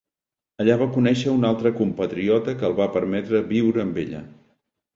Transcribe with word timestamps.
Allà 0.63 0.77
va 0.81 0.87
conèixer 0.95 1.29
un 1.33 1.45
altre 1.49 1.73
compatriota 1.75 2.57
que 2.63 2.67
el 2.73 2.75
va 2.81 2.89
permetre 2.99 3.45
viure 3.55 3.87
amb 3.87 4.05
ella. 4.09 4.27